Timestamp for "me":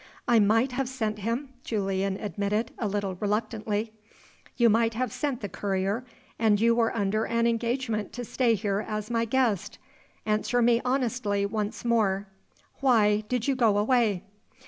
10.59-10.81